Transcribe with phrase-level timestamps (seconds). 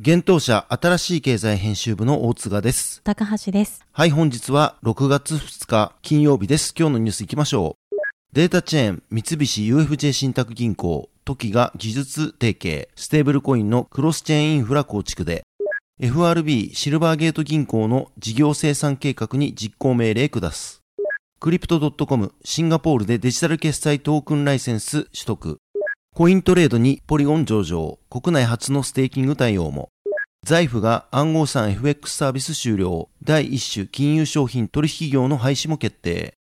[0.00, 3.02] 現当社新しい経済編集部の大津賀です。
[3.02, 3.84] 高橋です。
[3.90, 6.72] はい、本日は6月2日金曜日です。
[6.78, 7.96] 今日のニュース行きましょう。
[8.32, 15.42] データチェーン三菱 UFJ 信託銀行時が技術提携ステーブルコインのクロスチェーンインフラ構築で
[15.98, 20.80] FRB シルバーゲート銀行の事業清算計画に実行命令下す。
[21.40, 25.58] クリプト .com シンガポールでデジタル決済トークンライセンス取得。
[26.18, 27.96] コイントレードにポリゴン上場。
[28.10, 29.90] 国内初のステーキング対応も。
[30.44, 33.08] Zaif が暗号資産 FX サービス終了。
[33.22, 36.34] 第一種金融商品取引業の廃止も決定。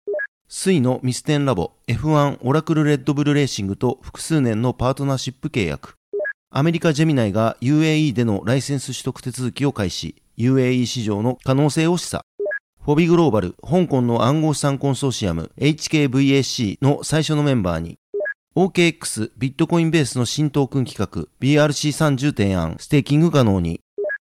[0.46, 5.96] Sui のミステンラボ F1 オラクルレッドブルレーシングと複数年のパートナーシップ契約。
[6.52, 12.20] アメリカジェミナイが UAE でのライセンス取得手続きを開始、UAE 市場の可能性を示唆。
[12.84, 17.98] フォビグローバル、香港の暗号資産コンソーシアム HKVAC の最初のメンバーに、
[18.56, 23.80] OKX ビットコインベースの新トークン企画 BRC30 提案、ステーキング可能に、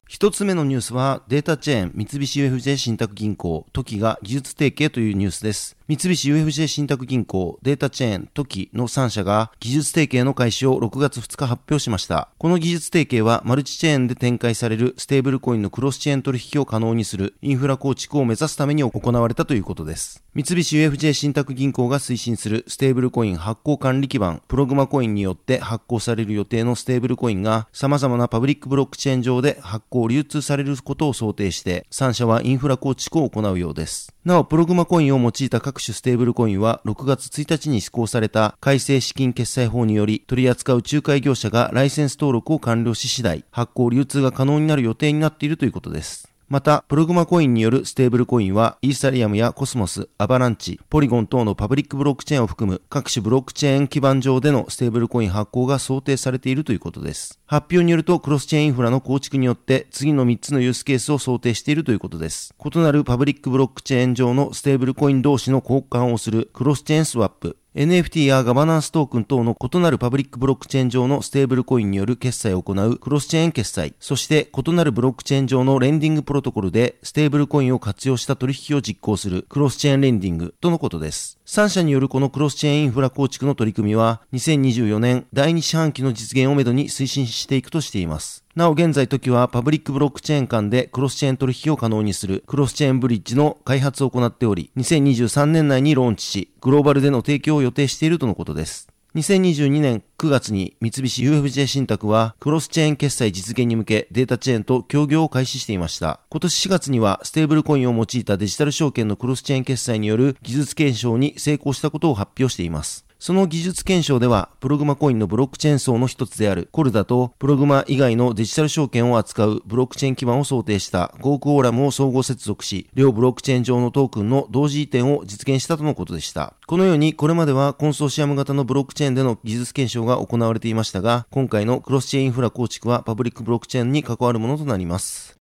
[0.06, 5.76] 一つ目のニュースはデータチェーン三菱 UFJ 信託銀行、トキが技術提携というニュースです。
[5.88, 12.28] 三菱 UFJ 信託銀行、データチェーン、 TOKI の3社が技術提携の開始を6月2日発表しました。
[12.38, 20.22] この技術提携はマルチチェーンで展開されるステーブルコインのクロスチェーン取引を可能にするインフラ構築を目指すために行われたということです。
[20.34, 34.14] 三菱 UFJ 信託銀行が推進するステーブルコイン発行管理基盤、プログマコインによって発行される予定のステーブルコインが様々なパブリックブロックチェーン上で発行流通されることを想定して、3社はインフラ構築を行うようです。
[34.24, 46.31] なお、プログマコインを用いた各種ステーブルコインは6月1日に施行された改正資金決済法により取り扱う仲介業者がライセンス登録を完了し次第発行流通が可能になる予定になっているということです。
[46.52, 57.40] また、プログマコインによるステーブルコインは、イーサリアムやコスモス、アバランチ、ポリゴン等のパブリックブロックチェーンを含む各種ブロックチェーン基盤上でのステーブルコイン発行が想定されているということです。
[57.46, 62.54] 発表によると、クロスチェーンインフラの構築によって、次の3つのユースケースを想定しているということです。
[62.62, 81.38] 異なるパブリックブロックチェーン上のステーブルコイン同士の交換をするクロスチェーンスワップ、NFT やガバナンストークン等の異なるパブリックブロックチェーン上のステーブルコインによる決済を行うクロスチェーン決済、そして異なるブロックチェーン上のレンディングプロトコルでステーブルコインを活用した取引を実行するクロスチェーンレンディングとのことです。
[81.46, 88.41] 3社によるこのクロスチェーンインフラ構築の取り組みは2024年第2四半期の実現をめどに推進していくとしています。
[88.54, 98.88] なお現在 TOKI はパブリックブロックチェーン間でクロスチェーン取引を可能にするクロスチェーンブリッジの開発を行っており、2023年内にローンチし、グローバルでの提供を予定しているとのことです。
[99.14, 106.20] 2022年9月に三菱 UFJ 信託はクロスチェーン決済実現に向けデータチェーンと協業を開始していました。
[106.28, 113.06] 今年4月にはステーブルコインを用いたデジタル証券のクロスチェーン決済による技術検証に成功したことを発表しています。
[113.22, 126.54] その技術検証では、プログマコインのブロックチェーン層の一つである Corda と、プログマ以外のデジタル証券を扱うブロックチェーン基盤を想定した GoQuorum を相互接続し、両ブロックチェーン上のトークンの同時移転を実現したとのことでした。
[126.66, 135.41] このように、これまではコンソーシアム型のブロックチェーンでの技術検証が行われていましたが、今回のクロスチェーンインフラ構築はパブリックブロックチェーンに関わるものとなります。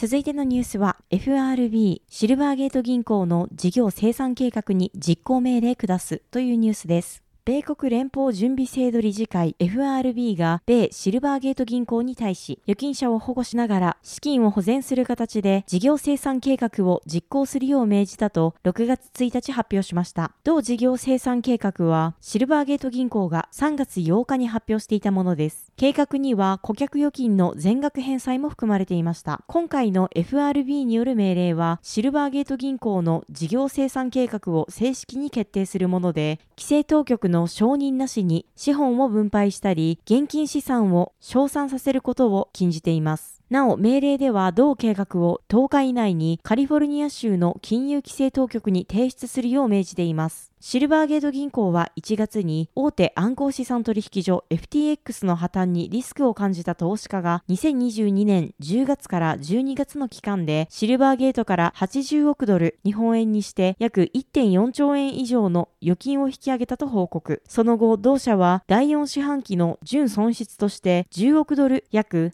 [0.00, 7.22] 続いてのニュースは FRB シルバーゲート銀行の事業生産計画に実行命令下すというニュースです。
[7.50, 20.30] 米国連邦準備制度理事会 FRB が米シルバーゲート銀行に対し、預金者を保護しながら資金を保全する形で事業生産計画を実行するよう命じたと6月1日発表しました。
[20.44, 25.72] 同事業生産計画はシルバーゲート銀行が3月8日に発表していたものです。
[25.76, 29.42] 計画には顧客預金の全額返済も含まれていました。
[29.48, 43.39] 今回の FRB による命令はシルバーゲート銀行の事業生産計画を正式に決定するもので、規制当局のの承認なしに資本を分配したり、現金資産を消散させることを禁じています。
[43.50, 50.50] なお、命令では同計画を10日以内にカリフォルニア州の金融規制当局に提出するよう命じています。
[50.62, 67.42] シルバーゲート銀行は1月に大手暗号資産取引所 FTX の破綻にリスクを感じた投資家が2022年10月から12月の期間でシルバーゲートから80億ドル日本円にして約1.4兆円以上の預金を引き上げたと報告。
[67.48, 72.32] その後、同社は第4四半期の純損失として10億ドル約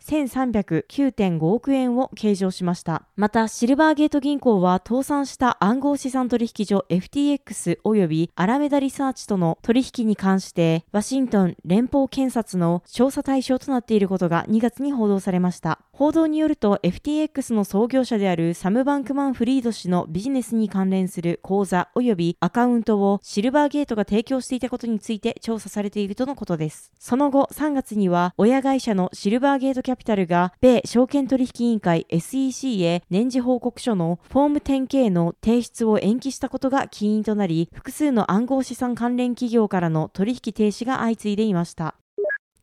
[1.10, 3.06] 9.5億円を計上しました。
[3.14, 15.80] また、シルバーゲート銀行は倒産した暗号資産取引所 FTX 及びびアラメダリサーチとの取引に関して、ワシントン連邦検察の調査対象となっていることが2月に報道されました。
[15.96, 26.92] 報道によると FTX の創業者であるサム・バンクマン・フリード氏のビジネスに関連する口座及びアカウントをシルバーゲートが提供していたことについて調査されているとのことです。
[26.98, 41.94] その後3月には親会社のシルバーゲートキャピタルが米証券取引委員会 SEC へ年次報告書のフォーム 10K の提出を延期したことが起因となり複数の暗号資産関連企業からの取引停止が相次いでいました。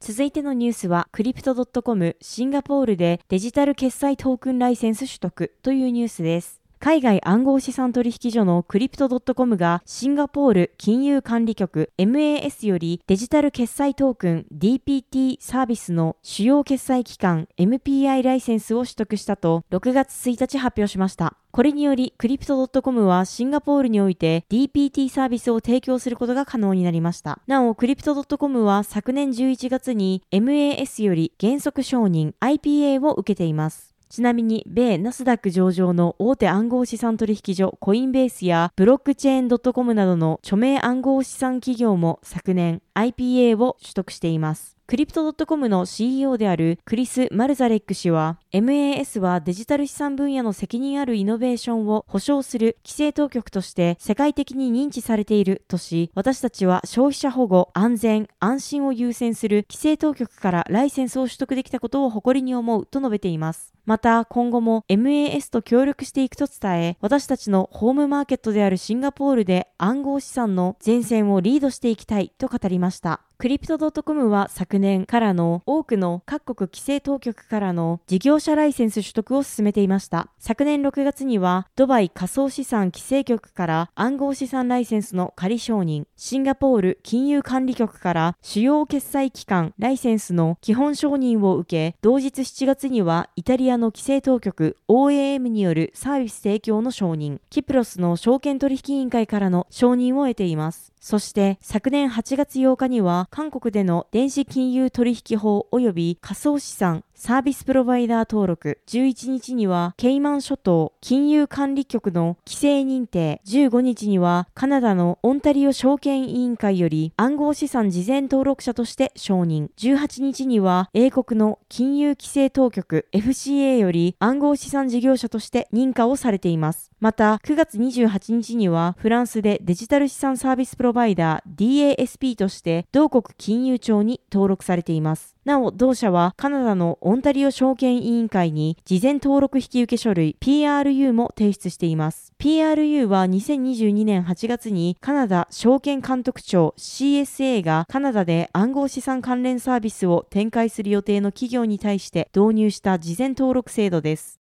[0.05, 6.62] 続いてのニュースは、クリプトドットコムシンガポールでデジタル決済トークンライセンス取得というニュースです。
[6.83, 21.37] 海外暗号資産取引所のクリプト .com がシンガポール金融管理局 MAS よりデジタル決済トークン DPT サービスの主要決済機関 MPI ライセンスを取得したと6月1日発表しました。
[21.51, 27.39] これにより、クリプト .com はシンガポールにおいて DPT サービスを提供することが可能になりました。
[27.47, 33.92] なお、クリプト .com は昨年11月に MAS より原則承認 IPA を受けています。
[34.09, 44.73] ちなみに、米ナスダック上場の大手暗号資産取引所コインベースやブロックチェーン .com などの著名暗号資産企業も昨年 IPA を取得しています。
[44.85, 63.72] クリプト .com の CEO であるクリス・マルザレック氏は、MAS はデジタル資産分野の責任あるイノベーションを保障する規制当局として世界的に認知されているとし、私たちは消費者保護、安全、安心を優先する規制当局からライセンスを取得できたことを誇りに思うと述べています。
[63.85, 73.21] また、今後も MAS と協力していくと伝え、私たちのホームマーケットであるシンガポールで暗号資産の前線をリードしていきたいと語りました。
[73.43, 80.29] クリプト .com は昨年からの多くの各国規制当局からの事業者ライセンス取得を進めていました。
[80.39, 100.93] 昨年6月にはドバイ仮想資産規制局から暗号資産ライセンスの仮承認、シンガポール金融管理局から主要決済機関ライセンスの基本承認を受け、同日7月にはイタリアアの規制当局 OAM によるサービス提供の承認、キプロスの証券取引委員会からの承認を得ています。
[100.99, 126.91] そして昨年8月8日には韓国での電子金融取引法及び仮想資産サービスプロバイダー登録、11日にはケイマン諸島金融管理局の規制認定、15日にはカナダのオンタリオ証券委員会より暗号資産事前登録者として承認、18日には英国の金融規制当局 FCA より暗号資産事業者として認可をされています。
[126.99, 135.37] また、9月28日にはフランスでデジタル資産サービスプロバイダー DASP として同国金融庁に登録されています。
[135.45, 142.31] なお、同社はカナダのオンタリオ証券委員会に事前登録引受書類 PRU も提出しています。
[142.39, 154.42] PRU は2022年8月にカナダ証券監督庁 CSA がカナダで暗号資産関連サービスを展開する予定の企業に対して導入した事前登録制度です。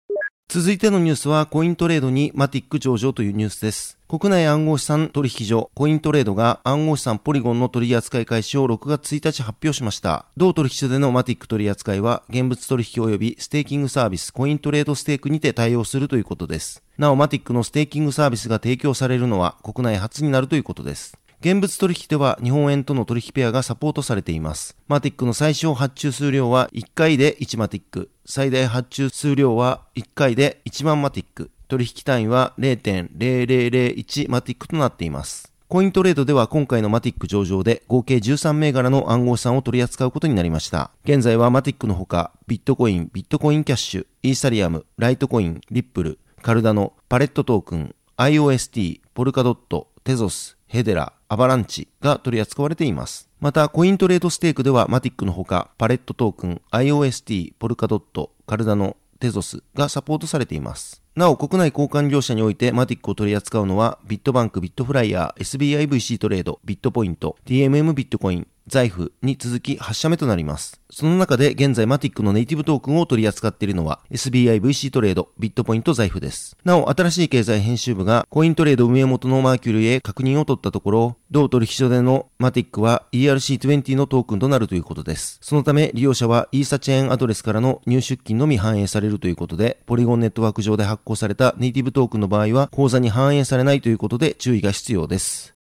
[0.51, 3.99] 続いてのニュースはコイントレードにマティック上場というニュースです。
[4.07, 10.25] 国内暗号資産取引所コイントレードが暗号資産ポリゴンの取扱い開始を6月1日発表しました。
[10.37, 16.81] 同取引所でのマティック取扱いは現物取引及びステーキングサービスコイントレードステークにて対応するということです。
[16.97, 21.18] なおマティックのステーキングサービスが提供されるのは国内初になるということです。
[21.41, 24.75] 現物取引では日本円との取引ペアがサポートされています。
[24.89, 35.53] マティックの最小発注数量は1回で1マティック、最大発注数量は1回で1万マティック、取引単位は0.0001マティックとなっています。
[35.69, 40.91] コイントレードでは今回のマティック上場で合計13銘柄の暗号資産を取り扱うことになりました。
[41.05, 53.27] 現在はマティックのほか、ビットコイン、ビットコインキャッシュ、イーサリアム、ライトコイン、リップル、カルダノ、パレットトークン、IOST、ポルカドット、テゾス、ヘデラ、アバランチが取り扱われています。
[53.39, 61.01] また、コイントレードステークではマティックのほか、パレットトークン、IOST、ポルカドット、カルダノ、テゾスがサポートされています。
[61.15, 70.79] なお、国内交換業者においてマティックを取り扱うのは、ビットバンク、ビットフライヤー、SBIVC トレード、ビットポイント、TMM ビットコイン、財布に続き8社目となります。
[70.91, 76.57] その中で現在マティックのネイティブトークンを取り扱っているのは SBI VC トレード、ビットポイント、Zaif です。
[76.63, 85.39] なお、新しい経済編集部がコイントレード運営元のマーキュリーへ確認を取ったところ、同取引所でのマティックは ERC20 のトークンとなるということです。
[85.41, 95.58] そのため利用者はイーサチェーンアドレスからの入出金のみ反映されるということで、ポリゴンネットワーク上で発行されたネイティブトークンの場合は口座に反映されないということで注意が必要です。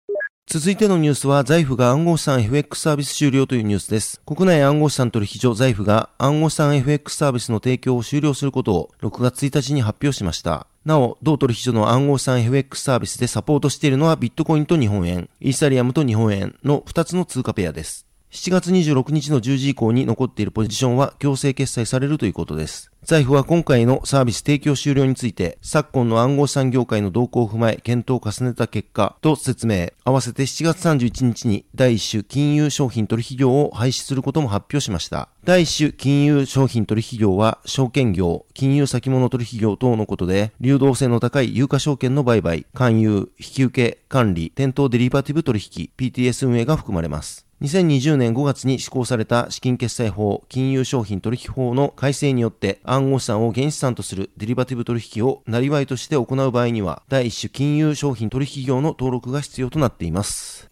[0.48, 4.20] 続いてのニュースは、財布が暗号資産 FX サービス終了というニュースです。
[4.24, 10.68] 国内暗号資産取引所財布が暗号資産 FX サービスの提供を終了することを6月1日に発表しました。
[10.84, 18.05] なお、同取引所の暗号資産 FX サービスでサポートしているのはビットコインと日本円、イーサリアムと日本円の2つの通貨ペアです。
[18.36, 22.92] 7月26日の10時以降に残っているポジションは強制決済されるということです。
[23.02, 35.30] 財布は今回のサービス提供終了について、昨今の暗号資産業界の動向を踏まえ検討を重ねた結果と説明、合わせて7月31日に第1種金融商品取引業を廃止することも発表しました。
[35.44, 47.45] 第1種金融商品取引業は証券業、金融先物取引業等のことで、流動性の高い有価証券の売買、勧誘、引き受け、管理、店頭デリバティブ取引、PTS 運営が含まれます。
[47.62, 60.70] 2020年5月に施行された資金決済法、金融商品取引法の改正によって暗号資産を原資産とするデリバティブ取引をなりわいとして行う場合には、第一種金融商品取引業の登録が必要となっています。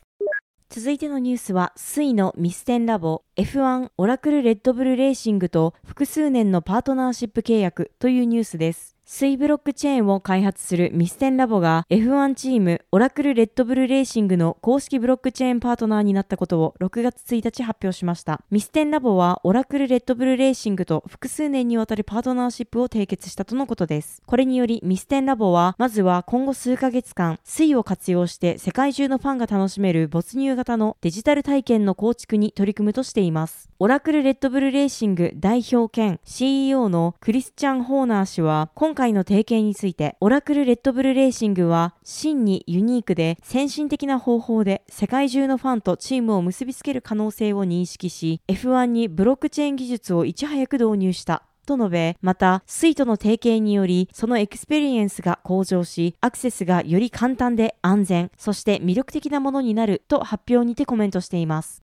[0.68, 8.93] 続いてのニュースは、 Sui のミステンラボ、F1 オラクルレッドブルレーシングと複数年のパートナーシップ契約というニュースです。
[9.06, 18.40] Sui ブロックチェーンを開発するミステンラボが F1 チームオラクルレッドブルレーシングの公式ブロックチェーンパートナーになったことを6月1日発表しました。
[18.50, 24.22] ミステンラボはオラクルレッドブルレーシングと複数年にわたるパートナーシップを締結したとのことです。
[24.24, 33.68] これによりミステンラボはまずは今後数ヶ月間 Sui を活用して世界中のファンが楽しめる没入型のデジタル体験の構築に取り組むとしています。
[33.78, 51.42] オラクルレッドブルレーシング代表兼 CEO のクリスチャン・ホーナー氏は今今回の提携について、オラクルレッドブルレーシングは真にユニークで先進的な方法で世界中のファンとチームを結びつける可能性を認識し、F1 にブロックチェーン技術をいち早く導入した。
[51.66, 61.83] と述べ、また、スイとの提携により、そのエクスペリエンスが向上し、アクセスがより簡単で安全、そして魅力的なものになると発表にてコメントしています。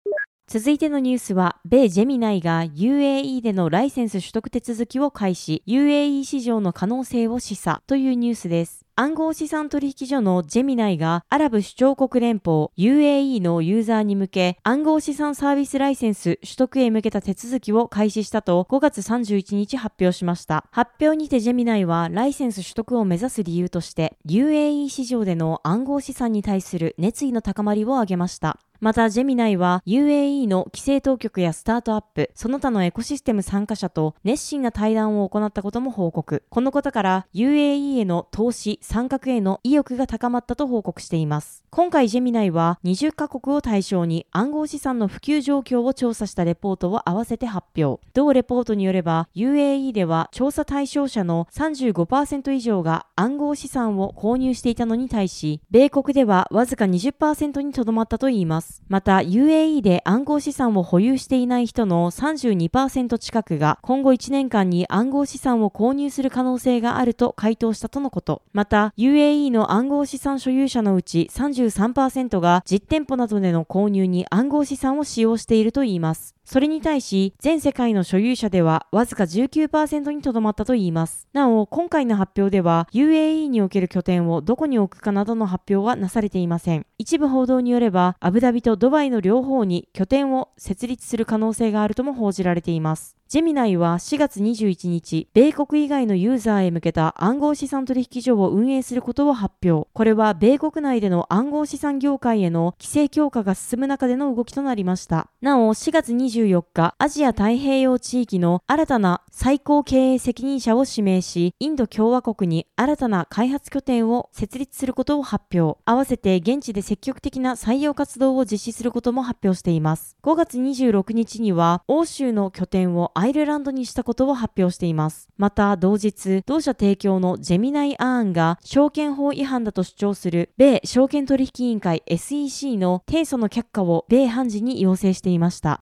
[0.53, 8.86] 続いてのニュースは、米ジェミナイが UAE でのライセンス取得手続きを開始、UAE 市場の可能性を示唆というニュースです。
[8.95, 20.65] 暗号資産取引所のジェミナイがアラブ首長国連邦 UAE のユーザーに向け暗号資産サービスライセンス取得へ向けた手続きを開始したと5月31日発表しました。
[20.71, 28.60] 発表にてジェミナイはライセンス取得を目指す理由として UAE 市場での暗号資産に対する熱意の高まりを挙げました。
[28.81, 36.43] また、ジェミナイは UAE の規制当局やスタートアップ、その他のエコシステム参加者と熱心な対談を行ったことも報告。
[36.50, 41.63] このことから UAE への投資、参画への意欲が高まったと報告しています。
[41.69, 48.05] 今回ジェミナイは20カ国を対象に暗号資産の普及状況を調査したレポートを合わせて発表。
[48.13, 58.81] 同レポートによれば UAE では調査対象者の35%以上が暗号資産を購入していたのに対し、米国ではわずか20%にとどまったといいます。。
[58.89, 68.41] また、UAE で暗号資産を保有していない人の32%近くが今後1年間に暗号資産を購入する可能性があると回答したとのこと。
[68.53, 76.35] また、UAE の暗号資産所有者のうち33%が実店舗などでの購入に暗号資産を使用しているといいます。
[76.51, 81.25] それに対し、全世界の所有者ではわずか19%にとどまったといいます。
[81.31, 86.86] なお、今回の発表では UAE における拠点をどこに置くかなどの発表はなされていません。
[86.98, 93.15] 一部報道によれば、アブダビとドバイの両方に拠点を設立する可能性があるとも報じられています。
[93.31, 99.88] ジェミナイは4月21日、米国以外のユーザーへ向けた暗号資産取引所を運営することを発表。
[99.93, 105.29] これは米国内での暗号資産業界への規制強化が進む中での動きとなりました。
[105.41, 115.79] なお、4月24日、アジア太平洋地域の新たな最高経営責任者を指名し、インド共和国に新たな開発拠点を設立することを発表。
[115.86, 120.17] 合わせて現地で積極的な採用活動を実施することも発表しています。
[120.24, 125.29] 5月26日には、欧州の拠点をアイルランドにしたことを発表しています。
[125.38, 135.81] また、同日、同社提供のジェミナイアーンが証券法違反だと主張する米証券取引委員会 SEC の提訴の却下を米判事に要請していました。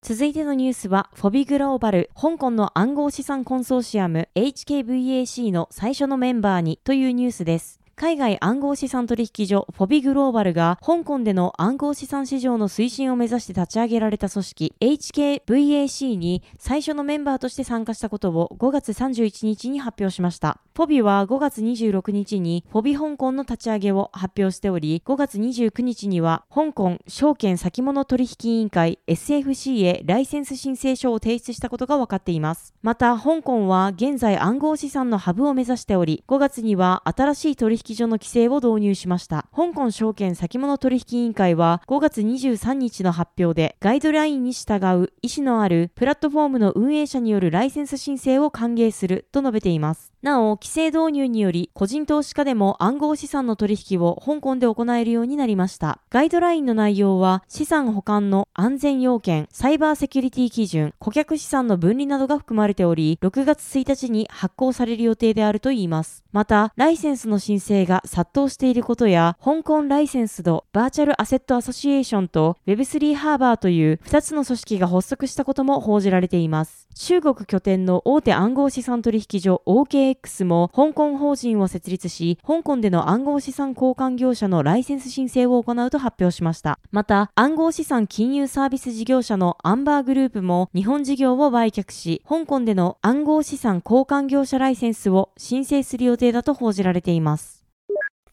[0.00, 7.77] 続いてのニュースは、フォビグローバル、香港の暗号資産コンソーシアム HKVAC の最初のメンバーにというニュースです。
[7.98, 20.60] 海外暗号資産取引所フォビグローバルが香港での暗号資産市場の推進を目指して立ち上げられた組織 HKVAC に最初のメンバーとして参加したことを5月31日に発表しました。
[20.76, 32.74] フォビは5月26日にフォビ香港の立ち上げを発表しており、5月29日には香港証券先物取引委員会 SFC へライセンス申請書を提出したことが分かっています。
[32.80, 39.46] また、香港は現在暗号資産のハブを目指しており、5月には新しい取引所の規制を導入しました。
[39.54, 50.12] 香港証券先物取引委員会は5月23日の発表で、ガイドラインに従う意思のあるプラットフォームの運営者によるライセンス申請を歓迎すると述べています。
[50.20, 56.00] なお、規制導入により、個人投資家でも暗号資産の取引を香港で行えるようになりました。
[56.10, 66.24] ガイドラインの内容は、資産保管の安全要件、サイバーセキュリティ基準、顧客資産の分離などが含まれており、6月1日に発行される予定であるといいます。
[66.32, 76.88] また、ライセンスの申請が殺到していることや、香港ライセンスドバーチャルアセットアソシエーションと Web3 ハーバーという2つの組織が発足したことも報じられています。
[76.94, 86.80] 中国拠点の大手暗号資産取引所 OKX も香港法人を設立し、香港での暗号資産交換業者のライセンス申請を行うと発表しました。
[86.90, 97.67] また、暗号資産金融サービス事業者のアンバーグループも日本事業を売却し、香港での暗号資産交換業者ライセンスを申請する予定だと報じられています。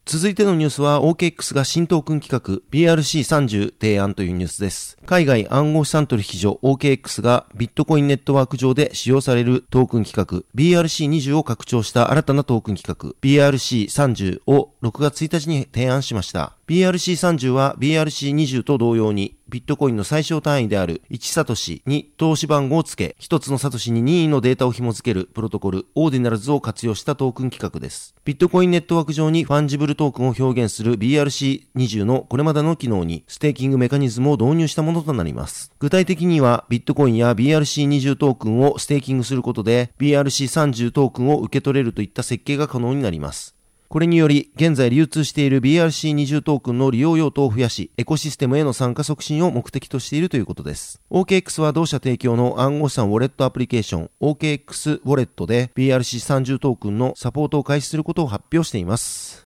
[0.07, 4.99] 続いてのニュースは OKX が新トークン企画 BRC30 提案というニュースです。
[5.07, 16.55] 海外暗号資産取引所 OKX がビットコインネットワーク上で使用されるトークン企画 BRC20 を拡張した新たなトークン企画 BRC30 を6月1日に提案しました。
[16.67, 28.15] BRC30 は BRC20 と同様にビットコインの最小単位である1サトシに通し番号を付け、1つのサトシに任意のデータを紐付けるプロトコル、オーディナルズを活用したトークン企画です。
[28.25, 35.71] ビットコインネットワーク上にファンジブルトークンを表現する BRC20 のこれまでの機能にステーキングメカニズムを導入したものとなります。
[35.79, 43.55] 具体的にはビットコインや BRC20 トークンをステーキングすることで BRC30 トークンを受け取れるといった設計が可能になります。
[43.87, 51.01] これにより、現在流通している BRC20 トークンの利用用途を増やし、エコシステムへの参加促進を目的としているということです。
[51.11, 59.44] OKX は同社提供の暗号資産ウォレットアプリケーション OKX ウォレットで BRC30 トークンのサポートを開始することを発表しています。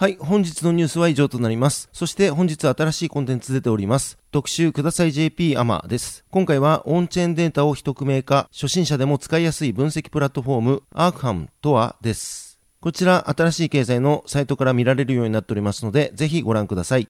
[0.00, 1.88] はい、本日のニュースは以上となります。
[1.92, 4.16] そして本日新しいコンテンツ出ております。
[4.30, 6.24] 特集ください JP アマです。
[6.30, 12.60] 今回はオンチェーンデータを一組名化、初心者でも使いやすい分析プラットフォームアークハムとはです。
[12.80, 17.08] こちら、新しい経済のサイトから見られるようになっておりますので、ぜひご覧ください。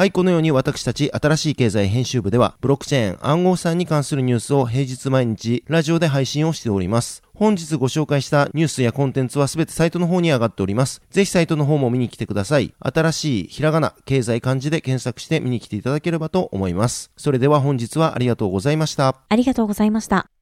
[0.00, 7.22] はい、このように私たち新しい経済編集部では、ブロックチェーン暗号資産に関するニュースを平日毎日ラジオで配信をしております。
[7.34, 11.02] 本日ご紹介したニュースやコンテンツはすべてサイトの方に上がっております。
[11.10, 12.72] ぜひサイトの方も見に来てください。
[12.80, 17.10] 新しいひらがな、経済漢字で検索して見に来ていただければと思います。
[17.18, 19.16] それでは本日はありがとうございました。
[19.28, 20.39] ありがとうございました。